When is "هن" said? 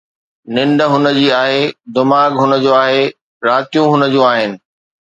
0.93-1.05, 2.43-2.59, 3.95-4.13